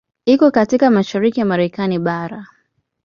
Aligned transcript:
Iko 0.25 0.51
katika 0.51 0.89
mashariki 0.89 1.39
ya 1.39 1.45
Marekani 1.45 1.99
bara. 1.99 2.47